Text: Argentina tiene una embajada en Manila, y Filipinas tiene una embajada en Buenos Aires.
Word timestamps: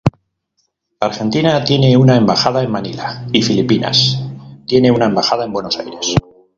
Argentina 0.99 1.63
tiene 1.63 1.95
una 1.95 2.15
embajada 2.15 2.63
en 2.63 2.71
Manila, 2.71 3.23
y 3.31 3.43
Filipinas 3.43 4.17
tiene 4.65 4.89
una 4.89 5.05
embajada 5.05 5.45
en 5.45 5.53
Buenos 5.53 5.77
Aires. 5.77 6.15